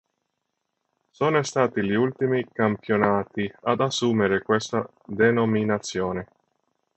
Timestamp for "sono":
1.11-1.43